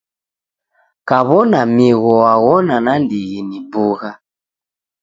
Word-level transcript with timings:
Kaw'ona 1.07 1.59
migho 1.75 2.11
waghona 2.23 2.75
nandighi 2.85 3.39
ni 3.49 3.57
bugha! 3.71 4.11